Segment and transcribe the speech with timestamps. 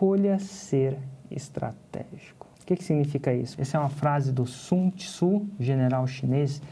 [0.00, 0.98] escolha ser
[1.30, 2.46] estratégico.
[2.62, 3.60] O que, que significa isso?
[3.60, 6.62] Essa é uma frase do Sun Tzu, general chinês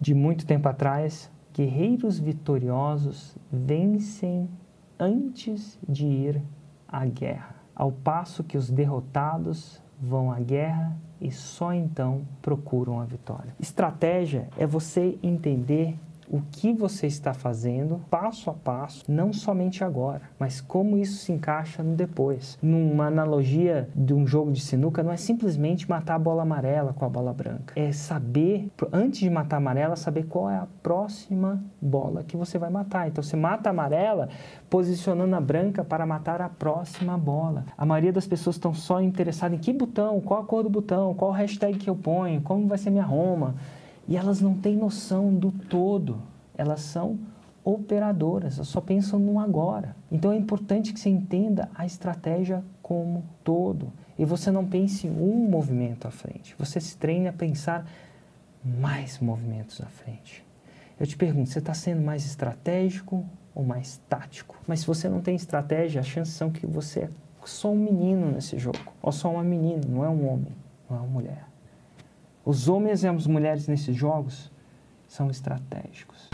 [0.00, 1.30] de muito tempo atrás.
[1.52, 4.50] Guerreiros vitoriosos vencem
[4.98, 6.42] antes de ir
[6.88, 13.04] à guerra, ao passo que os derrotados vão à guerra e só então procuram a
[13.04, 13.54] vitória.
[13.60, 15.96] Estratégia é você entender
[16.28, 21.32] o que você está fazendo passo a passo, não somente agora, mas como isso se
[21.32, 22.58] encaixa no depois.
[22.62, 27.04] Numa analogia de um jogo de sinuca, não é simplesmente matar a bola amarela com
[27.04, 27.74] a bola branca.
[27.76, 32.58] É saber, antes de matar a amarela, saber qual é a próxima bola que você
[32.58, 33.08] vai matar.
[33.08, 34.28] Então você mata a amarela
[34.68, 37.64] posicionando a branca para matar a próxima bola.
[37.76, 41.14] A maioria das pessoas estão só interessadas em que botão, qual a cor do botão,
[41.14, 43.54] qual hashtag que eu ponho, como vai ser minha Roma
[44.06, 46.20] e elas não têm noção do todo.
[46.56, 47.18] Elas são
[47.64, 49.96] operadoras, elas só pensam no agora.
[50.12, 53.92] Então é importante que você entenda a estratégia como todo.
[54.18, 56.54] E você não pense um movimento à frente.
[56.58, 57.86] Você se treine a pensar
[58.62, 60.44] mais movimentos à frente.
[61.00, 64.56] Eu te pergunto, você está sendo mais estratégico ou mais tático?
[64.66, 67.10] Mas se você não tem estratégia, as chances são que você é
[67.44, 68.78] só um menino nesse jogo.
[69.02, 70.52] Ou só uma menina, não é um homem,
[70.88, 71.53] não é uma mulher.
[72.44, 74.50] Os homens e as mulheres nesses jogos
[75.08, 76.28] são estratégicos.